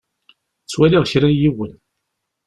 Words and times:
Ttwaliɣ 0.63 1.03
kra 1.11 1.27
n 1.29 1.37
yiwen. 1.39 1.73